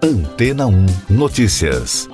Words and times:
Antena 0.00 0.64
1 0.68 0.86
Notícias. 1.10 2.08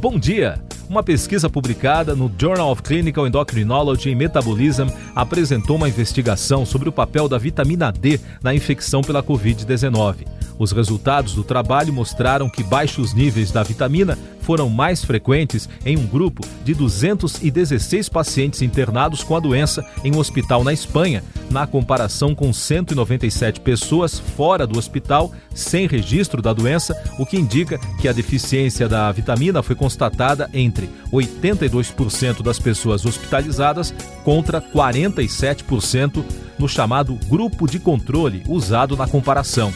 Bom 0.00 0.18
dia! 0.18 0.60
Uma 0.90 1.00
pesquisa 1.00 1.48
publicada 1.48 2.16
no 2.16 2.28
Journal 2.36 2.72
of 2.72 2.82
Clinical 2.82 3.24
Endocrinology 3.24 4.12
and 4.12 4.16
Metabolism 4.16 4.88
apresentou 5.14 5.76
uma 5.76 5.88
investigação 5.88 6.66
sobre 6.66 6.88
o 6.88 6.92
papel 6.92 7.28
da 7.28 7.38
vitamina 7.38 7.92
D 7.92 8.18
na 8.42 8.52
infecção 8.52 9.00
pela 9.00 9.22
Covid-19. 9.22 10.26
Os 10.62 10.70
resultados 10.70 11.34
do 11.34 11.42
trabalho 11.42 11.92
mostraram 11.92 12.48
que 12.48 12.62
baixos 12.62 13.12
níveis 13.12 13.50
da 13.50 13.64
vitamina 13.64 14.16
foram 14.42 14.70
mais 14.70 15.04
frequentes 15.04 15.68
em 15.84 15.98
um 15.98 16.06
grupo 16.06 16.46
de 16.64 16.72
216 16.72 18.08
pacientes 18.08 18.62
internados 18.62 19.24
com 19.24 19.34
a 19.34 19.40
doença 19.40 19.84
em 20.04 20.14
um 20.14 20.20
hospital 20.20 20.62
na 20.62 20.72
Espanha, 20.72 21.24
na 21.50 21.66
comparação 21.66 22.32
com 22.32 22.52
197 22.52 23.58
pessoas 23.58 24.20
fora 24.20 24.64
do 24.64 24.78
hospital 24.78 25.32
sem 25.52 25.88
registro 25.88 26.40
da 26.40 26.52
doença, 26.52 26.94
o 27.18 27.26
que 27.26 27.36
indica 27.36 27.76
que 28.00 28.06
a 28.06 28.12
deficiência 28.12 28.88
da 28.88 29.10
vitamina 29.10 29.64
foi 29.64 29.74
constatada 29.74 30.48
entre 30.54 30.88
82% 31.12 32.40
das 32.40 32.60
pessoas 32.60 33.04
hospitalizadas 33.04 33.92
contra 34.22 34.60
47% 34.60 36.24
no 36.56 36.68
chamado 36.68 37.18
grupo 37.28 37.66
de 37.66 37.80
controle 37.80 38.44
usado 38.46 38.96
na 38.96 39.08
comparação 39.08 39.74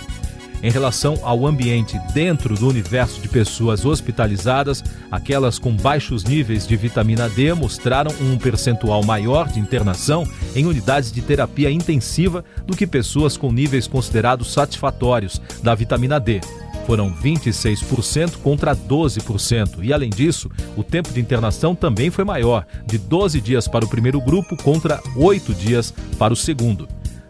em 0.63 0.71
relação 0.71 1.19
ao 1.23 1.47
ambiente 1.47 1.99
dentro 2.13 2.55
do 2.55 2.69
universo 2.69 3.21
de 3.21 3.29
pessoas 3.29 3.85
hospitalizadas, 3.85 4.83
aquelas 5.11 5.59
com 5.59 5.73
baixos 5.75 6.25
níveis 6.25 6.67
de 6.67 6.77
vitamina 6.77 7.29
D 7.29 7.53
mostraram 7.55 8.11
um 8.21 8.37
percentual 8.37 9.05
maior 9.05 9.49
de 9.49 9.61
internação 9.61 10.27
em 10.55 10.67
unidades 10.67 11.13
de 11.13 11.23
terapia 11.23 11.71
intensiva 11.71 12.45
do 12.67 12.77
que 12.77 12.87
pessoas 12.87 13.37
com 13.37 13.53
níveis 13.53 13.87
considerados 13.87 14.53
satisfatórios 14.53 15.41
da 15.63 15.75
vitamina 15.75 16.19
D. 16.19 16.41
Foram 16.87 17.13
26% 17.13 18.37
contra 18.37 18.75
12%, 18.75 19.83
e 19.83 19.93
além 19.93 20.09
disso, 20.09 20.49
o 20.77 20.85
tempo 20.85 21.13
de 21.13 21.21
internação 21.21 21.75
também 21.75 22.11
foi 22.11 22.25
maior, 22.25 22.65
de 22.87 22.97
12 22.97 23.41
dias 23.41 23.67
para 23.67 23.85
o 23.85 23.89
primeiro 23.89 24.21
grupo 24.21 24.57
contra 24.57 25.03
8 25.17 25.53
dias 25.53 25.93
para 26.17 26.33
o 26.33 26.37
segundo. 26.37 26.87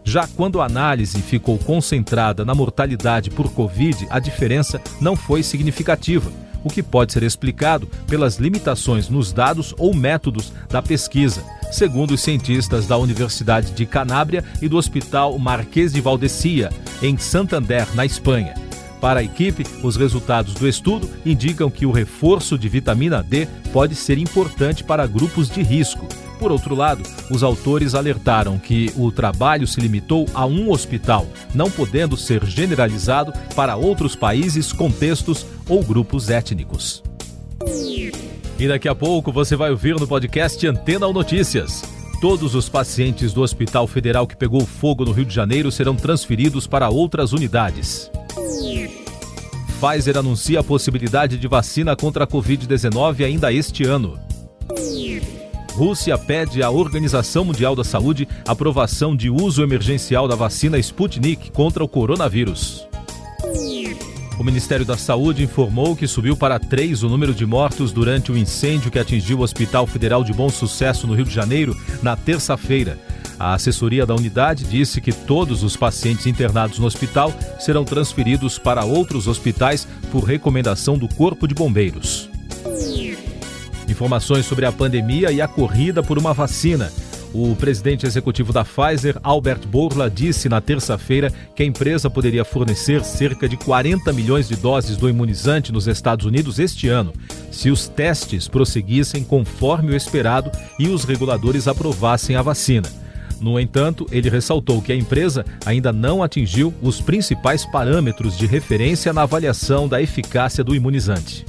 Já 0.07 0.25
quando 0.25 0.61
a 0.61 0.65
análise 0.65 1.21
ficou 1.21 1.57
concentrada 1.57 2.45
na 2.45 2.55
mortalidade 2.55 3.29
por 3.29 3.51
Covid, 3.51 4.07
a 4.09 4.19
diferença 4.19 4.79
não 5.01 5.17
foi 5.17 5.43
significativa, 5.43 6.31
o 6.63 6.69
que 6.69 6.81
pode 6.81 7.11
ser 7.11 7.23
explicado 7.23 7.89
pelas 8.07 8.37
limitações 8.37 9.09
nos 9.09 9.33
dados 9.33 9.75
ou 9.77 9.93
métodos 9.93 10.53
da 10.69 10.81
pesquisa, 10.81 11.43
segundo 11.73 12.13
os 12.13 12.21
cientistas 12.21 12.87
da 12.87 12.95
Universidade 12.97 13.73
de 13.73 13.85
Canábria 13.85 14.45
e 14.61 14.69
do 14.69 14.77
Hospital 14.77 15.37
Marquês 15.37 15.91
de 15.91 15.99
Valdecia, 15.99 16.69
em 17.01 17.17
Santander, 17.17 17.93
na 17.93 18.05
Espanha. 18.05 18.53
Para 19.01 19.19
a 19.19 19.23
equipe, 19.23 19.65
os 19.83 19.97
resultados 19.97 20.53
do 20.53 20.69
estudo 20.69 21.09
indicam 21.25 21.69
que 21.69 21.85
o 21.85 21.91
reforço 21.91 22.57
de 22.57 22.69
vitamina 22.69 23.21
D 23.21 23.45
pode 23.73 23.93
ser 23.93 24.17
importante 24.17 24.85
para 24.85 25.05
grupos 25.05 25.49
de 25.49 25.61
risco 25.61 26.07
por 26.39 26.51
outro 26.51 26.75
lado, 26.75 27.03
os 27.29 27.43
autores 27.43 27.95
alertaram 27.95 28.57
que 28.57 28.91
o 28.95 29.11
trabalho 29.11 29.67
se 29.67 29.79
limitou 29.79 30.25
a 30.33 30.45
um 30.45 30.71
hospital, 30.71 31.27
não 31.53 31.69
podendo 31.69 32.15
ser 32.15 32.45
generalizado 32.45 33.33
para 33.55 33.75
outros 33.75 34.15
países, 34.15 34.71
contextos 34.71 35.45
ou 35.67 35.83
grupos 35.83 36.29
étnicos. 36.29 37.03
E 38.59 38.67
daqui 38.67 38.87
a 38.87 38.95
pouco 38.95 39.31
você 39.31 39.55
vai 39.55 39.69
ouvir 39.69 39.99
no 39.99 40.07
podcast 40.07 40.65
Antena 40.65 41.05
ou 41.05 41.13
Notícias. 41.13 41.83
Todos 42.19 42.55
os 42.55 42.67
pacientes 42.67 43.31
do 43.31 43.43
Hospital 43.43 43.85
Federal 43.85 44.25
que 44.25 44.35
pegou 44.35 44.65
fogo 44.65 45.05
no 45.05 45.11
Rio 45.11 45.25
de 45.25 45.33
Janeiro 45.33 45.71
serão 45.71 45.95
transferidos 45.95 46.65
para 46.65 46.89
outras 46.89 47.33
unidades. 47.33 48.09
Pfizer 49.79 50.17
anuncia 50.17 50.59
a 50.59 50.63
possibilidade 50.63 51.37
de 51.37 51.47
vacina 51.47 51.95
contra 51.95 52.23
a 52.23 52.27
Covid-19 52.27 53.23
ainda 53.23 53.53
este 53.53 53.83
ano. 53.83 54.26
Rússia 55.77 56.17
pede 56.17 56.63
à 56.63 56.71
Organização 56.71 57.45
Mundial 57.45 57.75
da 57.75 57.83
Saúde 57.83 58.27
aprovação 58.47 59.15
de 59.15 59.29
uso 59.29 59.61
emergencial 59.61 60.27
da 60.27 60.33
vacina 60.33 60.79
Sputnik 60.79 61.51
contra 61.51 61.83
o 61.83 61.87
coronavírus. 61.87 62.87
O 64.39 64.43
Ministério 64.43 64.83
da 64.83 64.97
Saúde 64.97 65.43
informou 65.43 65.95
que 65.95 66.07
subiu 66.07 66.35
para 66.35 66.57
três 66.57 67.03
o 67.03 67.09
número 67.09 67.31
de 67.31 67.45
mortos 67.45 67.91
durante 67.91 68.31
o 68.31 68.37
incêndio 68.37 68.89
que 68.89 68.97
atingiu 68.97 69.37
o 69.37 69.43
Hospital 69.43 69.85
Federal 69.85 70.23
de 70.23 70.33
Bom 70.33 70.49
Sucesso 70.49 71.05
no 71.05 71.13
Rio 71.13 71.25
de 71.25 71.33
Janeiro 71.33 71.77
na 72.01 72.15
terça-feira. 72.15 72.97
A 73.39 73.53
assessoria 73.53 74.03
da 74.03 74.15
unidade 74.15 74.63
disse 74.63 74.99
que 74.99 75.11
todos 75.11 75.61
os 75.61 75.77
pacientes 75.77 76.25
internados 76.25 76.79
no 76.79 76.87
hospital 76.87 77.31
serão 77.59 77.85
transferidos 77.85 78.57
para 78.57 78.83
outros 78.83 79.27
hospitais 79.27 79.87
por 80.11 80.23
recomendação 80.23 80.97
do 80.97 81.07
Corpo 81.07 81.47
de 81.47 81.53
Bombeiros. 81.53 82.31
Informações 83.97 84.45
sobre 84.45 84.63
a 84.63 84.71
pandemia 84.71 85.31
e 85.31 85.41
a 85.41 85.47
corrida 85.47 86.03
por 86.03 86.19
uma 86.19 86.31
vacina. 86.31 86.93
O 87.33 87.55
presidente 87.55 88.05
executivo 88.05 88.53
da 88.53 88.63
Pfizer, 88.63 89.17
Albert 89.23 89.67
Bourla, 89.67 90.07
disse 90.07 90.47
na 90.47 90.61
terça-feira 90.61 91.33
que 91.55 91.63
a 91.63 91.65
empresa 91.65 92.07
poderia 92.07 92.45
fornecer 92.45 93.03
cerca 93.03 93.49
de 93.49 93.57
40 93.57 94.13
milhões 94.13 94.47
de 94.47 94.55
doses 94.55 94.97
do 94.97 95.09
imunizante 95.09 95.71
nos 95.71 95.87
Estados 95.87 96.27
Unidos 96.27 96.59
este 96.59 96.87
ano, 96.87 97.11
se 97.51 97.71
os 97.71 97.87
testes 97.87 98.47
prosseguissem 98.47 99.23
conforme 99.23 99.91
o 99.91 99.95
esperado 99.95 100.51
e 100.77 100.89
os 100.89 101.03
reguladores 101.03 101.67
aprovassem 101.67 102.35
a 102.35 102.43
vacina. 102.43 102.87
No 103.41 103.59
entanto, 103.59 104.05
ele 104.11 104.29
ressaltou 104.29 104.79
que 104.79 104.91
a 104.91 104.95
empresa 104.95 105.43
ainda 105.65 105.91
não 105.91 106.21
atingiu 106.21 106.71
os 106.83 107.01
principais 107.01 107.65
parâmetros 107.65 108.37
de 108.37 108.45
referência 108.45 109.11
na 109.11 109.23
avaliação 109.23 109.87
da 109.87 109.99
eficácia 109.99 110.63
do 110.63 110.75
imunizante. 110.75 111.43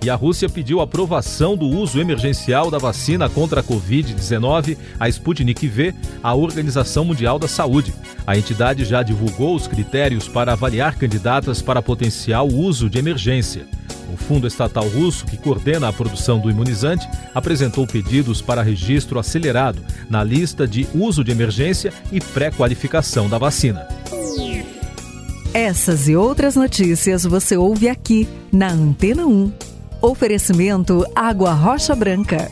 E 0.00 0.08
a 0.08 0.14
Rússia 0.14 0.48
pediu 0.48 0.80
aprovação 0.80 1.56
do 1.56 1.66
uso 1.66 2.00
emergencial 2.00 2.70
da 2.70 2.78
vacina 2.78 3.28
contra 3.28 3.60
a 3.60 3.64
Covid-19, 3.64 4.76
a 4.98 5.08
Sputnik 5.08 5.66
V, 5.66 5.92
à 6.22 6.34
Organização 6.34 7.04
Mundial 7.04 7.38
da 7.38 7.48
Saúde. 7.48 7.92
A 8.26 8.38
entidade 8.38 8.84
já 8.84 9.02
divulgou 9.02 9.56
os 9.56 9.66
critérios 9.66 10.28
para 10.28 10.52
avaliar 10.52 10.96
candidatas 10.96 11.60
para 11.60 11.82
potencial 11.82 12.46
uso 12.46 12.88
de 12.88 12.98
emergência. 12.98 13.66
O 14.12 14.16
fundo 14.16 14.46
estatal 14.46 14.88
russo, 14.88 15.26
que 15.26 15.36
coordena 15.36 15.88
a 15.88 15.92
produção 15.92 16.38
do 16.38 16.48
imunizante, 16.48 17.06
apresentou 17.34 17.86
pedidos 17.86 18.40
para 18.40 18.62
registro 18.62 19.18
acelerado 19.18 19.84
na 20.08 20.22
lista 20.22 20.66
de 20.66 20.86
uso 20.94 21.24
de 21.24 21.32
emergência 21.32 21.92
e 22.10 22.20
pré-qualificação 22.20 23.28
da 23.28 23.36
vacina. 23.36 23.86
Essas 25.52 26.08
e 26.08 26.14
outras 26.14 26.56
notícias 26.56 27.24
você 27.24 27.56
ouve 27.56 27.88
aqui 27.88 28.28
na 28.52 28.68
Antena 28.68 29.26
1. 29.26 29.67
Oferecimento 30.00 31.04
Água 31.12 31.52
Rocha 31.52 31.92
Branca. 31.92 32.48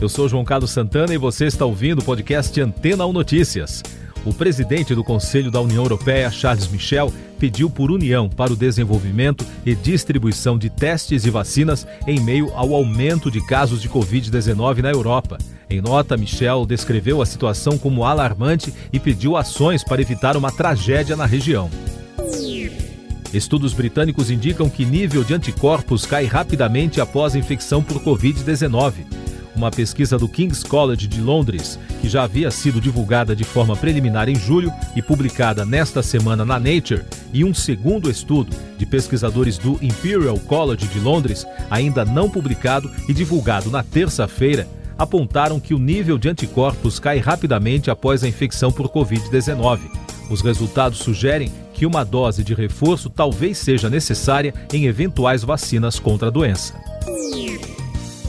Eu 0.00 0.08
sou 0.08 0.28
João 0.28 0.44
Carlos 0.44 0.70
Santana 0.70 1.12
e 1.12 1.18
você 1.18 1.46
está 1.46 1.64
ouvindo 1.64 1.98
o 1.98 2.04
podcast 2.04 2.60
Antena 2.60 3.04
1 3.04 3.12
Notícias. 3.12 3.82
O 4.24 4.32
presidente 4.32 4.94
do 4.94 5.02
Conselho 5.02 5.50
da 5.50 5.60
União 5.60 5.82
Europeia, 5.82 6.30
Charles 6.30 6.68
Michel, 6.68 7.12
pediu 7.40 7.68
por 7.68 7.90
união 7.90 8.28
para 8.28 8.52
o 8.52 8.56
desenvolvimento 8.56 9.44
e 9.66 9.74
distribuição 9.74 10.56
de 10.56 10.70
testes 10.70 11.24
e 11.24 11.30
vacinas 11.30 11.84
em 12.06 12.20
meio 12.20 12.52
ao 12.54 12.72
aumento 12.72 13.28
de 13.28 13.44
casos 13.44 13.82
de 13.82 13.88
Covid-19 13.88 14.82
na 14.82 14.92
Europa. 14.92 15.38
Em 15.68 15.80
nota, 15.80 16.16
Michel 16.16 16.66
descreveu 16.66 17.20
a 17.20 17.26
situação 17.26 17.76
como 17.76 18.04
alarmante 18.04 18.72
e 18.92 19.00
pediu 19.00 19.36
ações 19.36 19.82
para 19.82 20.00
evitar 20.00 20.36
uma 20.36 20.52
tragédia 20.52 21.16
na 21.16 21.26
região. 21.26 21.68
Estudos 23.32 23.72
britânicos 23.72 24.28
indicam 24.28 24.68
que 24.68 24.84
nível 24.84 25.22
de 25.22 25.34
anticorpos 25.34 26.04
cai 26.04 26.24
rapidamente 26.24 27.00
após 27.00 27.34
a 27.34 27.38
infecção 27.38 27.80
por 27.80 28.02
Covid-19. 28.02 29.06
Uma 29.54 29.70
pesquisa 29.70 30.18
do 30.18 30.28
King's 30.28 30.64
College 30.64 31.06
de 31.06 31.20
Londres, 31.20 31.78
que 32.00 32.08
já 32.08 32.24
havia 32.24 32.50
sido 32.50 32.80
divulgada 32.80 33.36
de 33.36 33.44
forma 33.44 33.76
preliminar 33.76 34.28
em 34.28 34.34
julho 34.34 34.72
e 34.96 35.02
publicada 35.02 35.64
nesta 35.64 36.02
semana 36.02 36.44
na 36.44 36.58
Nature, 36.58 37.04
e 37.32 37.44
um 37.44 37.54
segundo 37.54 38.10
estudo 38.10 38.56
de 38.76 38.86
pesquisadores 38.86 39.58
do 39.58 39.78
Imperial 39.80 40.38
College 40.40 40.88
de 40.88 40.98
Londres, 40.98 41.46
ainda 41.70 42.04
não 42.04 42.28
publicado 42.28 42.90
e 43.08 43.12
divulgado 43.12 43.70
na 43.70 43.82
terça-feira, 43.82 44.66
apontaram 44.98 45.60
que 45.60 45.72
o 45.72 45.78
nível 45.78 46.18
de 46.18 46.28
anticorpos 46.28 46.98
cai 46.98 47.18
rapidamente 47.18 47.90
após 47.90 48.24
a 48.24 48.28
infecção 48.28 48.72
por 48.72 48.88
Covid-19. 48.88 49.78
Os 50.30 50.40
resultados 50.42 50.98
sugerem 50.98 51.52
que 51.80 51.86
uma 51.86 52.04
dose 52.04 52.44
de 52.44 52.52
reforço 52.52 53.08
talvez 53.08 53.56
seja 53.56 53.88
necessária 53.88 54.52
em 54.70 54.84
eventuais 54.84 55.42
vacinas 55.42 55.98
contra 55.98 56.28
a 56.28 56.30
doença. 56.30 56.74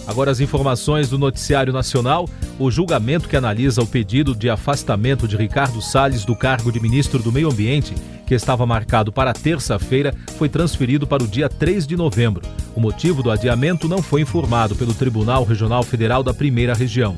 Agora 0.08 0.32
as 0.32 0.40
informações 0.40 1.10
do 1.10 1.18
Noticiário 1.18 1.74
Nacional. 1.74 2.30
O 2.58 2.72
julgamento 2.72 3.28
que 3.28 3.36
analisa 3.36 3.82
o 3.82 3.86
pedido 3.86 4.34
de 4.34 4.50
afastamento 4.50 5.28
de 5.28 5.36
Ricardo 5.36 5.82
Salles 5.82 6.24
do 6.24 6.34
cargo 6.34 6.72
de 6.72 6.80
ministro 6.80 7.22
do 7.22 7.30
Meio 7.30 7.52
Ambiente, 7.52 7.94
que 8.26 8.34
estava 8.34 8.66
marcado 8.66 9.12
para 9.12 9.34
terça-feira, 9.34 10.16
foi 10.38 10.48
transferido 10.48 11.06
para 11.06 11.22
o 11.22 11.28
dia 11.28 11.50
3 11.50 11.86
de 11.86 11.98
novembro. 11.98 12.48
O 12.74 12.80
motivo 12.80 13.22
do 13.22 13.30
adiamento 13.30 13.86
não 13.86 14.02
foi 14.02 14.22
informado 14.22 14.78
pelo 14.78 14.94
Tribunal 14.94 15.44
Regional 15.44 15.84
Federal 15.84 16.24
da 16.24 16.34
Primeira 16.34 16.74
Região. 16.74 17.18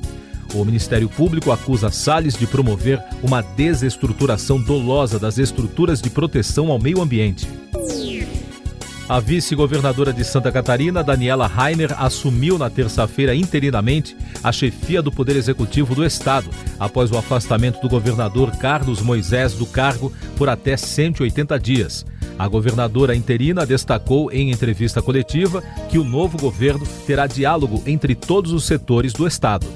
O 0.53 0.63
Ministério 0.63 1.09
Público 1.09 1.51
acusa 1.51 1.89
Salles 1.89 2.38
de 2.38 2.45
promover 2.45 3.03
uma 3.23 3.41
desestruturação 3.41 4.61
dolosa 4.61 5.17
das 5.17 5.39
estruturas 5.39 6.00
de 6.00 6.09
proteção 6.09 6.71
ao 6.71 6.77
meio 6.77 7.01
ambiente. 7.01 7.47
A 9.09 9.19
vice-governadora 9.19 10.13
de 10.13 10.23
Santa 10.23 10.51
Catarina, 10.51 11.03
Daniela 11.03 11.45
Rainer, 11.45 11.94
assumiu 12.01 12.57
na 12.57 12.69
terça-feira 12.69 13.35
interinamente 13.35 14.15
a 14.44 14.51
chefia 14.51 15.01
do 15.01 15.11
Poder 15.11 15.35
Executivo 15.35 15.94
do 15.94 16.05
Estado, 16.05 16.50
após 16.79 17.11
o 17.11 17.17
afastamento 17.17 17.81
do 17.81 17.89
governador 17.89 18.51
Carlos 18.57 19.01
Moisés 19.01 19.53
do 19.55 19.65
cargo 19.65 20.13
por 20.38 20.47
até 20.47 20.77
180 20.77 21.59
dias. 21.59 22.05
A 22.39 22.47
governadora 22.47 23.15
interina 23.15 23.65
destacou 23.65 24.31
em 24.31 24.51
entrevista 24.51 25.01
coletiva 25.01 25.61
que 25.89 25.97
o 25.97 26.03
novo 26.03 26.38
governo 26.38 26.85
terá 27.05 27.27
diálogo 27.27 27.83
entre 27.85 28.15
todos 28.15 28.51
os 28.51 28.63
setores 28.63 29.13
do 29.13 29.27
Estado. 29.27 29.67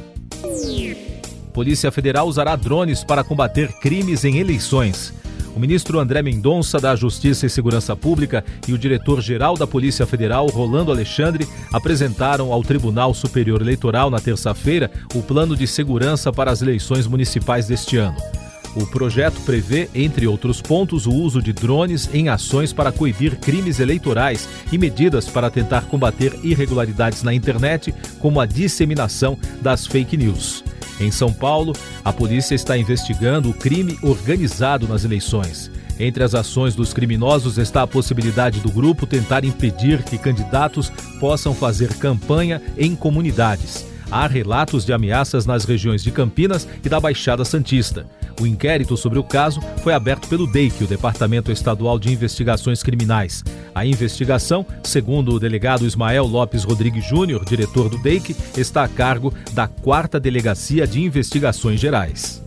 Polícia 1.54 1.92
Federal 1.92 2.28
usará 2.28 2.56
drones 2.56 3.04
para 3.04 3.24
combater 3.24 3.72
crimes 3.80 4.24
em 4.24 4.38
eleições. 4.38 5.14
O 5.56 5.60
ministro 5.60 6.00
André 6.00 6.22
Mendonça, 6.22 6.80
da 6.80 6.96
Justiça 6.96 7.48
e 7.48 7.50
Segurança 7.50 7.96
Pública, 7.96 8.46
e 8.68 8.74
o 8.74 8.78
diretor-geral 8.78 9.58
da 9.58 9.66
Polícia 9.66 10.06
Federal, 10.06 10.46
Rolando 10.48 10.92
Alexandre, 10.92 11.48
apresentaram 11.74 12.54
ao 12.54 12.62
Tribunal 12.62 13.12
Superior 13.12 13.62
Eleitoral 13.62 14.12
na 14.12 14.20
terça-feira 14.20 14.92
o 15.16 15.24
plano 15.24 15.56
de 15.56 15.66
segurança 15.66 16.32
para 16.32 16.52
as 16.52 16.62
eleições 16.62 17.08
municipais 17.08 17.66
deste 17.66 17.98
ano. 17.98 18.18
O 18.80 18.86
projeto 18.86 19.42
prevê, 19.42 19.90
entre 19.96 20.28
outros 20.28 20.62
pontos, 20.62 21.08
o 21.08 21.12
uso 21.12 21.42
de 21.42 21.52
drones 21.52 22.08
em 22.14 22.30
ações 22.30 22.72
para 22.72 22.92
coibir 22.92 23.40
crimes 23.40 23.80
eleitorais 23.80 24.48
e 24.72 24.78
medidas 24.78 25.28
para 25.28 25.50
tentar 25.50 25.86
combater 25.86 26.38
irregularidades 26.44 27.24
na 27.24 27.34
internet, 27.34 27.92
como 28.20 28.40
a 28.40 28.46
disseminação 28.46 29.36
das 29.64 29.88
fake 29.88 30.16
news. 30.16 30.64
Em 31.00 31.10
São 31.10 31.34
Paulo, 31.34 31.74
a 32.06 32.14
polícia 32.14 32.54
está 32.54 32.78
investigando 32.78 33.50
o 33.50 33.54
crime 33.54 33.98
organizado 34.04 34.88
nas 34.88 35.04
eleições. 35.04 35.72
Entre 36.00 36.24
as 36.24 36.36
ações 36.36 36.76
dos 36.76 36.94
criminosos 36.94 37.58
está 37.58 37.82
a 37.82 37.88
possibilidade 37.88 38.60
do 38.60 38.72
grupo 38.72 39.08
tentar 39.08 39.44
impedir 39.44 40.04
que 40.04 40.20
candidatos 40.20 40.92
possam 41.20 41.56
fazer 41.56 41.96
campanha 41.96 42.62
em 42.78 42.96
comunidades. 42.96 43.88
Há 44.10 44.26
relatos 44.26 44.86
de 44.86 44.94
ameaças 44.94 45.46
nas 45.46 45.66
regiões 45.66 46.02
de 46.02 46.12
Campinas 46.12 46.68
e 46.84 46.88
da 46.88 47.00
Baixada 47.00 47.44
Santista. 47.44 48.06
O 48.40 48.48
inquérito 48.48 48.96
sobre 48.96 49.20
o 49.20 49.24
caso 49.24 49.60
foi 49.84 49.94
aberto 49.94 50.28
pelo 50.28 50.46
DEIC, 50.48 50.84
o 50.84 50.88
Departamento 50.88 51.52
Estadual 51.52 52.00
de 52.00 52.12
Investigações 52.12 52.84
Criminais. 52.84 53.44
A 53.74 53.86
investigação, 53.86 54.66
segundo 54.84 55.34
o 55.34 55.40
delegado 55.40 55.86
Ismael 55.86 56.26
Lopes 56.26 56.64
Rodrigues 56.64 57.04
Júnior, 57.06 57.44
diretor 57.44 57.90
do 57.90 57.98
DEIC, 57.98 58.36
está 58.58 58.84
a 58.84 58.88
cargo 58.88 59.34
da 59.54 59.68
4 59.68 60.20
Delegacia 60.20 60.88
de 60.88 61.02
Investigações 61.02 61.80
Gerais. 61.80 62.44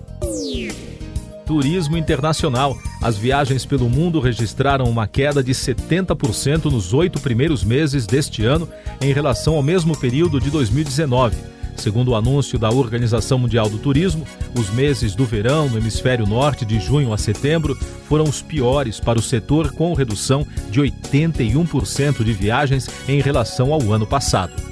Turismo 1.50 1.97
internacional. 1.97 2.79
As 3.02 3.19
viagens 3.19 3.67
pelo 3.67 3.91
mundo 3.91 4.20
registraram 4.20 4.85
uma 4.85 5.08
queda 5.08 5.43
de 5.43 5.50
70% 5.50 6.67
nos 6.67 6.94
oito 6.94 7.19
primeiros 7.19 7.64
meses 7.64 8.06
deste 8.06 8.44
ano 8.44 8.69
em 9.00 9.12
relação 9.12 9.56
ao 9.56 9.62
mesmo 9.62 9.99
período 9.99 10.38
de 10.38 10.49
2019. 10.49 11.37
Segundo 11.76 12.12
o 12.12 12.14
anúncio 12.14 12.56
da 12.56 12.70
Organização 12.70 13.37
Mundial 13.37 13.69
do 13.69 13.79
Turismo, 13.79 14.25
os 14.56 14.70
meses 14.70 15.17
do 15.17 15.25
verão 15.25 15.69
no 15.69 15.79
hemisfério 15.79 16.25
norte, 16.25 16.64
de 16.64 16.79
junho 16.79 17.12
a 17.12 17.19
setembro, 17.19 17.76
foram 18.08 18.26
os 18.26 18.41
piores 18.41 19.00
para 19.00 19.19
o 19.19 19.23
setor, 19.23 19.73
com 19.73 19.93
redução 19.93 20.47
de 20.70 20.81
81% 20.81 22.23
de 22.23 22.32
viagens 22.32 22.88
em 23.08 23.20
relação 23.20 23.73
ao 23.73 23.93
ano 23.93 24.06
passado. 24.06 24.69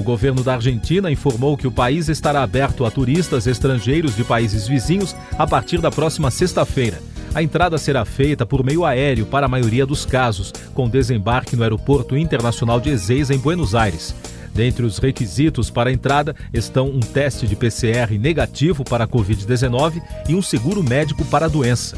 O 0.00 0.02
governo 0.02 0.42
da 0.42 0.54
Argentina 0.54 1.10
informou 1.10 1.58
que 1.58 1.66
o 1.66 1.70
país 1.70 2.08
estará 2.08 2.42
aberto 2.42 2.86
a 2.86 2.90
turistas 2.90 3.46
estrangeiros 3.46 4.16
de 4.16 4.24
países 4.24 4.66
vizinhos 4.66 5.14
a 5.38 5.46
partir 5.46 5.78
da 5.78 5.90
próxima 5.90 6.30
sexta-feira. 6.30 7.02
A 7.34 7.42
entrada 7.42 7.76
será 7.76 8.02
feita 8.06 8.46
por 8.46 8.64
meio 8.64 8.86
aéreo 8.86 9.26
para 9.26 9.44
a 9.44 9.48
maioria 9.48 9.84
dos 9.84 10.06
casos, 10.06 10.54
com 10.72 10.88
desembarque 10.88 11.54
no 11.54 11.64
Aeroporto 11.64 12.16
Internacional 12.16 12.80
de 12.80 12.88
Ezeiza, 12.88 13.34
em 13.34 13.38
Buenos 13.38 13.74
Aires. 13.74 14.14
Dentre 14.54 14.86
os 14.86 14.96
requisitos 14.96 15.68
para 15.68 15.90
a 15.90 15.92
entrada 15.92 16.34
estão 16.50 16.88
um 16.88 17.00
teste 17.00 17.46
de 17.46 17.54
PCR 17.54 18.18
negativo 18.18 18.84
para 18.84 19.04
a 19.04 19.08
Covid-19 19.08 20.00
e 20.30 20.34
um 20.34 20.40
seguro 20.40 20.82
médico 20.82 21.26
para 21.26 21.44
a 21.44 21.48
doença. 21.48 21.94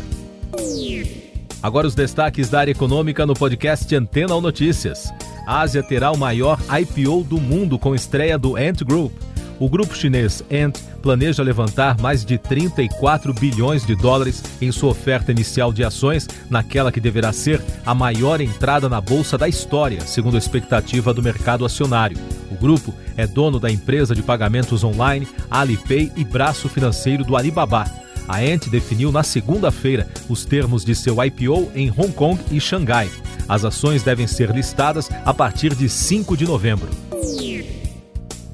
Agora 1.62 1.86
os 1.86 1.94
destaques 1.94 2.50
da 2.50 2.58
área 2.58 2.72
econômica 2.72 3.24
no 3.24 3.34
podcast 3.34 3.94
Antena 3.94 4.34
ou 4.34 4.40
Notícias. 4.40 5.12
A 5.46 5.60
Ásia 5.60 5.82
terá 5.82 6.10
o 6.10 6.18
maior 6.18 6.58
IPO 6.80 7.22
do 7.22 7.40
mundo 7.40 7.78
com 7.78 7.94
estreia 7.94 8.36
do 8.36 8.56
Ant 8.56 8.82
Group. 8.84 9.12
O 9.60 9.68
grupo 9.68 9.94
chinês 9.94 10.42
Ant 10.50 10.76
planeja 11.00 11.40
levantar 11.40 12.00
mais 12.00 12.24
de 12.24 12.36
34 12.36 13.32
bilhões 13.32 13.86
de 13.86 13.94
dólares 13.94 14.42
em 14.60 14.72
sua 14.72 14.90
oferta 14.90 15.30
inicial 15.30 15.72
de 15.72 15.84
ações, 15.84 16.26
naquela 16.50 16.90
que 16.90 17.00
deverá 17.00 17.32
ser 17.32 17.62
a 17.86 17.94
maior 17.94 18.40
entrada 18.40 18.88
na 18.88 19.00
bolsa 19.00 19.38
da 19.38 19.48
história, 19.48 20.00
segundo 20.00 20.34
a 20.34 20.38
expectativa 20.38 21.14
do 21.14 21.22
mercado 21.22 21.64
acionário. 21.64 22.18
O 22.50 22.56
grupo 22.56 22.92
é 23.16 23.24
dono 23.24 23.60
da 23.60 23.70
empresa 23.70 24.16
de 24.16 24.22
pagamentos 24.22 24.82
online 24.82 25.28
Alipay 25.48 26.10
e 26.16 26.24
braço 26.24 26.68
financeiro 26.68 27.24
do 27.24 27.36
Alibaba. 27.36 28.01
A 28.28 28.38
Ant 28.38 28.69
definiu 28.70 29.10
na 29.10 29.22
segunda-feira 29.22 30.08
os 30.28 30.44
termos 30.44 30.84
de 30.84 30.94
seu 30.94 31.22
IPO 31.22 31.70
em 31.74 31.90
Hong 31.90 32.12
Kong 32.12 32.40
e 32.50 32.60
Xangai. 32.60 33.10
As 33.48 33.64
ações 33.64 34.02
devem 34.02 34.26
ser 34.26 34.50
listadas 34.50 35.08
a 35.24 35.34
partir 35.34 35.74
de 35.74 35.88
5 35.88 36.36
de 36.36 36.44
novembro. 36.44 36.88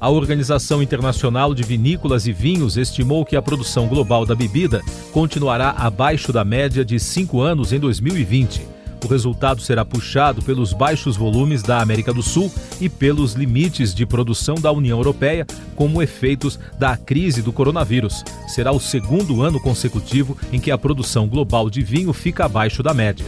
A 0.01 0.09
Organização 0.09 0.81
Internacional 0.81 1.53
de 1.53 1.61
Vinícolas 1.61 2.25
e 2.25 2.31
Vinhos 2.31 2.77
estimou 2.77 3.25
que 3.25 3.35
a 3.35 3.41
produção 3.41 3.87
global 3.87 4.25
da 4.25 4.33
bebida 4.33 4.81
continuará 5.11 5.71
abaixo 5.71 6.31
da 6.31 6.45
média 6.45 6.85
de 6.85 6.97
cinco 6.99 7.41
anos 7.41 7.73
em 7.73 7.79
2020. 7.79 8.78
O 9.03 9.07
resultado 9.07 9.61
será 9.61 9.85
puxado 9.85 10.41
pelos 10.41 10.73
baixos 10.73 11.15
volumes 11.15 11.63
da 11.63 11.81
América 11.81 12.13
do 12.13 12.21
Sul 12.21 12.51
e 12.81 12.89
pelos 12.89 13.33
limites 13.33 13.93
de 13.93 14.05
produção 14.05 14.55
da 14.55 14.71
União 14.71 14.97
Europeia, 14.97 15.45
como 15.75 16.01
efeitos 16.01 16.59
da 16.77 16.97
crise 16.97 17.41
do 17.41 17.53
coronavírus. 17.53 18.23
Será 18.47 18.71
o 18.71 18.79
segundo 18.79 19.41
ano 19.41 19.59
consecutivo 19.59 20.37
em 20.51 20.59
que 20.59 20.71
a 20.71 20.77
produção 20.77 21.27
global 21.27 21.69
de 21.69 21.81
vinho 21.81 22.11
fica 22.11 22.45
abaixo 22.45 22.83
da 22.83 22.93
média. 22.93 23.25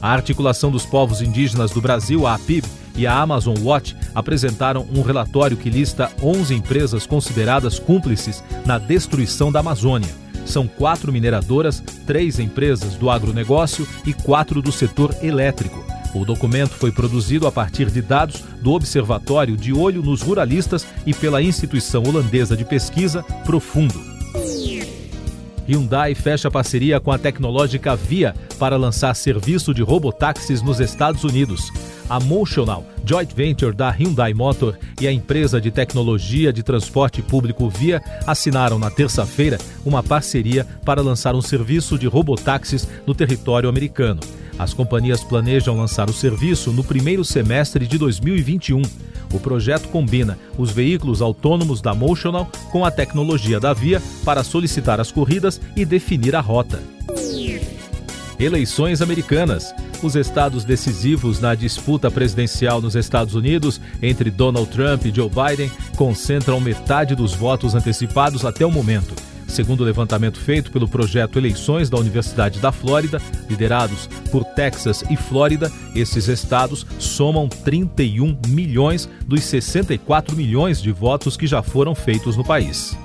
A 0.00 0.12
Articulação 0.12 0.70
dos 0.70 0.84
Povos 0.84 1.22
Indígenas 1.22 1.70
do 1.70 1.80
Brasil, 1.80 2.26
a 2.26 2.34
APIB, 2.34 2.66
e 2.94 3.06
a 3.06 3.16
Amazon 3.16 3.56
Watch 3.62 3.96
apresentaram 4.14 4.86
um 4.94 5.00
relatório 5.00 5.56
que 5.56 5.70
lista 5.70 6.10
11 6.22 6.54
empresas 6.54 7.06
consideradas 7.06 7.78
cúmplices 7.78 8.42
na 8.66 8.78
destruição 8.78 9.50
da 9.50 9.60
Amazônia. 9.60 10.21
São 10.44 10.66
quatro 10.66 11.12
mineradoras, 11.12 11.82
três 12.06 12.38
empresas 12.38 12.94
do 12.94 13.10
agronegócio 13.10 13.86
e 14.06 14.12
quatro 14.12 14.60
do 14.60 14.72
setor 14.72 15.14
elétrico. 15.22 15.82
O 16.14 16.24
documento 16.24 16.72
foi 16.72 16.92
produzido 16.92 17.46
a 17.46 17.52
partir 17.52 17.90
de 17.90 18.02
dados 18.02 18.44
do 18.60 18.72
Observatório 18.72 19.56
de 19.56 19.72
Olho 19.72 20.02
nos 20.02 20.20
Ruralistas 20.20 20.86
e 21.06 21.14
pela 21.14 21.42
instituição 21.42 22.02
holandesa 22.02 22.56
de 22.56 22.64
pesquisa 22.64 23.22
Profundo. 23.44 23.98
Hyundai 25.66 26.14
fecha 26.14 26.50
parceria 26.50 27.00
com 27.00 27.12
a 27.12 27.18
tecnológica 27.18 27.96
Via 27.96 28.34
para 28.58 28.76
lançar 28.76 29.14
serviço 29.14 29.72
de 29.72 29.82
robotáxis 29.82 30.60
nos 30.60 30.80
Estados 30.80 31.24
Unidos. 31.24 31.70
A 32.12 32.20
Motional, 32.20 32.84
joint 33.06 33.34
venture 33.34 33.74
da 33.74 33.88
Hyundai 33.88 34.34
Motor 34.34 34.76
e 35.00 35.08
a 35.08 35.12
empresa 35.12 35.58
de 35.58 35.70
tecnologia 35.70 36.52
de 36.52 36.62
transporte 36.62 37.22
público 37.22 37.70
Via 37.70 38.02
assinaram 38.26 38.78
na 38.78 38.90
terça-feira 38.90 39.56
uma 39.82 40.02
parceria 40.02 40.66
para 40.84 41.00
lançar 41.00 41.34
um 41.34 41.40
serviço 41.40 41.98
de 41.98 42.06
robotáxis 42.06 42.86
no 43.06 43.14
território 43.14 43.66
americano. 43.66 44.20
As 44.58 44.74
companhias 44.74 45.24
planejam 45.24 45.74
lançar 45.74 46.10
o 46.10 46.12
serviço 46.12 46.70
no 46.70 46.84
primeiro 46.84 47.24
semestre 47.24 47.86
de 47.86 47.96
2021. 47.96 48.82
O 49.32 49.40
projeto 49.40 49.88
combina 49.88 50.38
os 50.58 50.70
veículos 50.70 51.22
autônomos 51.22 51.80
da 51.80 51.94
Motional 51.94 52.46
com 52.70 52.84
a 52.84 52.90
tecnologia 52.90 53.58
da 53.58 53.72
Via 53.72 54.02
para 54.22 54.44
solicitar 54.44 55.00
as 55.00 55.10
corridas 55.10 55.58
e 55.74 55.82
definir 55.86 56.36
a 56.36 56.40
rota. 56.40 56.82
Eleições 58.38 59.00
americanas. 59.00 59.72
Os 60.02 60.16
estados 60.16 60.64
decisivos 60.64 61.38
na 61.38 61.54
disputa 61.54 62.10
presidencial 62.10 62.82
nos 62.82 62.96
Estados 62.96 63.36
Unidos 63.36 63.80
entre 64.02 64.30
Donald 64.30 64.68
Trump 64.68 65.06
e 65.06 65.14
Joe 65.14 65.30
Biden 65.30 65.70
concentram 65.96 66.58
metade 66.58 67.14
dos 67.14 67.34
votos 67.34 67.76
antecipados 67.76 68.44
até 68.44 68.66
o 68.66 68.70
momento. 68.70 69.14
Segundo 69.46 69.82
o 69.82 69.84
levantamento 69.84 70.40
feito 70.40 70.72
pelo 70.72 70.88
projeto 70.88 71.38
Eleições 71.38 71.88
da 71.88 71.98
Universidade 71.98 72.58
da 72.58 72.72
Flórida, 72.72 73.20
liderados 73.48 74.08
por 74.30 74.44
Texas 74.44 75.04
e 75.10 75.16
Flórida, 75.16 75.70
esses 75.94 76.26
estados 76.26 76.86
somam 76.98 77.48
31 77.48 78.38
milhões 78.48 79.08
dos 79.26 79.44
64 79.44 80.34
milhões 80.34 80.82
de 80.82 80.90
votos 80.90 81.36
que 81.36 81.46
já 81.46 81.62
foram 81.62 81.94
feitos 81.94 82.34
no 82.34 82.42
país. 82.42 82.96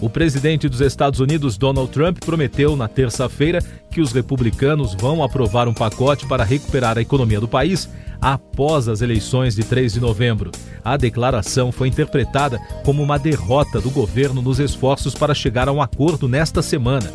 O 0.00 0.08
presidente 0.08 0.68
dos 0.68 0.80
Estados 0.80 1.18
Unidos, 1.18 1.58
Donald 1.58 1.90
Trump, 1.90 2.18
prometeu 2.20 2.76
na 2.76 2.86
terça-feira 2.86 3.62
que 3.90 4.00
os 4.00 4.12
republicanos 4.12 4.94
vão 4.94 5.24
aprovar 5.24 5.66
um 5.66 5.74
pacote 5.74 6.26
para 6.26 6.44
recuperar 6.44 6.96
a 6.96 7.00
economia 7.00 7.40
do 7.40 7.48
país 7.48 7.88
após 8.20 8.88
as 8.88 9.00
eleições 9.00 9.56
de 9.56 9.64
3 9.64 9.94
de 9.94 10.00
novembro. 10.00 10.52
A 10.84 10.96
declaração 10.96 11.72
foi 11.72 11.88
interpretada 11.88 12.60
como 12.84 13.02
uma 13.02 13.18
derrota 13.18 13.80
do 13.80 13.90
governo 13.90 14.40
nos 14.40 14.60
esforços 14.60 15.14
para 15.14 15.34
chegar 15.34 15.68
a 15.68 15.72
um 15.72 15.82
acordo 15.82 16.28
nesta 16.28 16.62
semana. 16.62 17.12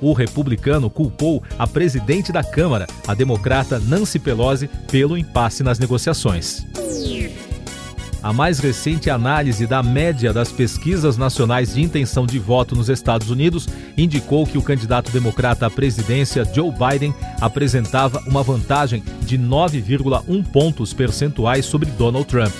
O 0.00 0.12
republicano 0.14 0.90
culpou 0.90 1.42
a 1.58 1.66
presidente 1.66 2.32
da 2.32 2.42
Câmara, 2.42 2.86
a 3.06 3.14
democrata 3.14 3.78
Nancy 3.78 4.18
Pelosi, 4.18 4.68
pelo 4.90 5.16
impasse 5.16 5.62
nas 5.62 5.78
negociações. 5.78 6.66
A 8.22 8.32
mais 8.32 8.60
recente 8.60 9.10
análise 9.10 9.66
da 9.66 9.82
média 9.82 10.32
das 10.32 10.52
pesquisas 10.52 11.16
nacionais 11.16 11.74
de 11.74 11.82
intenção 11.82 12.24
de 12.24 12.38
voto 12.38 12.76
nos 12.76 12.88
Estados 12.88 13.30
Unidos 13.30 13.68
indicou 13.98 14.46
que 14.46 14.56
o 14.56 14.62
candidato 14.62 15.10
democrata 15.10 15.66
à 15.66 15.70
presidência, 15.70 16.44
Joe 16.44 16.70
Biden, 16.70 17.12
apresentava 17.40 18.22
uma 18.24 18.44
vantagem 18.44 19.02
de 19.22 19.36
9,1 19.36 20.44
pontos 20.52 20.92
percentuais 20.92 21.64
sobre 21.66 21.90
Donald 21.90 22.26
Trump. 22.28 22.52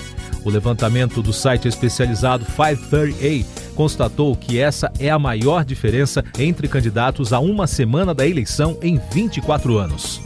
O 0.43 0.49
levantamento 0.49 1.21
do 1.21 1.31
site 1.31 1.69
especializado 1.69 2.45
530A 2.45 3.45
constatou 3.73 4.35
que 4.35 4.59
essa 4.59 4.91
é 4.99 5.09
a 5.09 5.17
maior 5.17 5.63
diferença 5.63 6.25
entre 6.37 6.67
candidatos 6.67 7.31
a 7.31 7.39
uma 7.39 7.67
semana 7.67 8.13
da 8.13 8.27
eleição 8.27 8.77
em 8.81 8.99
24 9.13 9.77
anos. 9.77 10.21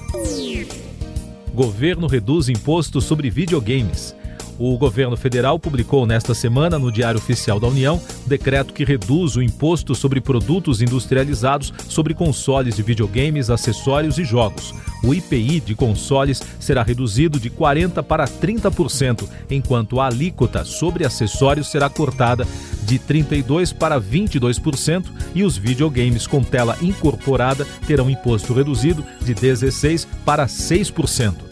Governo 1.54 2.08
reduz 2.08 2.50
imposto 2.50 3.00
sobre 3.00 3.30
videogames. 3.30 4.16
O 4.60 4.76
governo 4.78 5.16
federal 5.16 5.60
publicou 5.60 6.06
nesta 6.06 6.34
semana, 6.34 6.80
no 6.80 6.92
Diário 6.92 7.20
Oficial 7.20 7.60
da 7.60 7.68
União, 7.68 8.02
decreto 8.26 8.74
que 8.74 8.84
reduz 8.84 9.36
o 9.36 9.42
imposto 9.42 9.94
sobre 9.94 10.20
produtos 10.20 10.82
industrializados 10.82 11.74
sobre 11.88 12.14
consoles 12.14 12.76
de 12.76 12.82
videogames, 12.82 13.50
acessórios 13.50 14.18
e 14.18 14.24
jogos. 14.24 14.74
O 15.04 15.14
IPI 15.14 15.60
de 15.60 15.76
consoles 15.76 16.42
será 16.60 16.82
reduzido 16.82 17.40
de 17.40 17.52
40% 17.52 18.02
para 18.04 18.28
30%, 18.28 19.28
enquanto 19.50 20.00
a 20.00 20.08
alíquota 20.08 20.66
sobre 20.66 21.06
acessórios 21.06 21.68
será 21.68 21.88
cortada 21.88 22.48
de 22.84 22.98
32% 22.98 23.76
para 23.76 24.02
22% 24.02 25.06
e 25.36 25.44
os 25.44 25.56
videogames 25.56 26.26
com 26.26 26.42
tela 26.42 26.78
incorporada 26.82 27.66
terão 27.86 28.10
imposto 28.10 28.54
reduzido 28.54 29.04
de 29.22 29.36
16% 29.36 30.08
para 30.26 30.48
6%. 30.48 31.47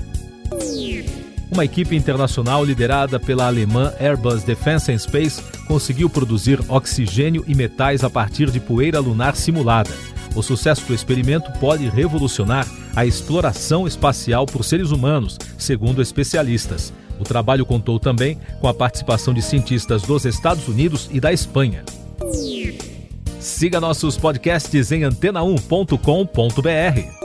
Uma 1.56 1.64
equipe 1.64 1.96
internacional 1.96 2.66
liderada 2.66 3.18
pela 3.18 3.48
alemã 3.48 3.94
Airbus 3.98 4.44
Defence 4.44 4.92
and 4.92 4.98
Space 4.98 5.42
conseguiu 5.66 6.10
produzir 6.10 6.60
oxigênio 6.68 7.46
e 7.48 7.56
metais 7.56 8.04
a 8.04 8.10
partir 8.10 8.52
de 8.52 8.60
poeira 8.60 9.00
lunar 9.00 9.38
simulada. 9.38 9.92
O 10.36 10.44
sucesso 10.44 10.86
do 10.86 10.94
experimento 10.94 11.50
pode 11.58 11.88
revolucionar 11.88 12.68
a 12.94 13.06
exploração 13.06 13.88
espacial 13.88 14.46
por 14.46 14.66
seres 14.66 14.92
humanos, 14.92 15.38
segundo 15.58 16.02
especialistas. 16.02 16.92
O 17.18 17.24
trabalho 17.24 17.66
contou 17.66 18.02
também 18.02 18.38
com 18.60 18.68
a 18.68 18.74
participação 18.74 19.34
de 19.34 19.42
cientistas 19.42 20.02
dos 20.02 20.26
Estados 20.26 20.68
Unidos 20.68 21.10
e 21.10 21.22
da 21.22 21.32
Espanha. 21.32 21.86
Siga 23.40 23.80
nossos 23.80 24.18
podcasts 24.18 24.92
em 24.92 25.04
antena1.com.br. 25.04 27.25